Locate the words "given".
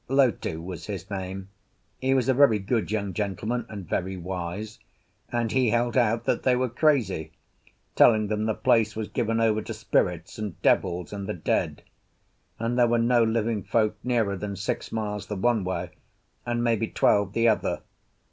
9.09-9.39